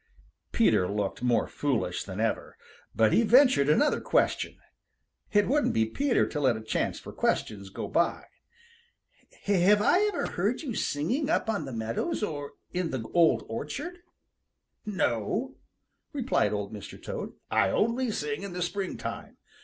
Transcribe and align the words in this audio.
Peter 0.51 0.87
looked 0.89 1.21
more 1.21 1.47
foolish 1.47 2.03
than 2.03 2.19
ever. 2.19 2.57
But 2.95 3.13
he 3.13 3.21
ventured 3.21 3.69
another 3.69 4.01
question. 4.01 4.57
It 5.31 5.47
wouldn't 5.47 5.75
be 5.75 5.85
Peter 5.85 6.25
to 6.25 6.39
let 6.39 6.57
a 6.57 6.61
chance 6.63 6.99
for 6.99 7.13
questions 7.13 7.69
go 7.69 7.87
by. 7.87 8.25
"Have 9.43 9.79
I 9.79 10.03
ever 10.11 10.25
heard 10.25 10.61
you 10.63 10.73
singing 10.73 11.29
up 11.29 11.51
on 11.51 11.65
the 11.65 11.71
meadows 11.71 12.23
or 12.23 12.53
in 12.73 12.89
the 12.89 13.07
Old 13.13 13.45
Orchard?" 13.47 13.99
"No," 14.87 15.57
replied 16.13 16.51
Old 16.51 16.73
Mr. 16.73 16.99
Toad, 16.99 17.33
"I 17.51 17.69
only 17.69 18.09
sing 18.09 18.41
in 18.41 18.53
the 18.53 18.63
springtime. 18.63 19.37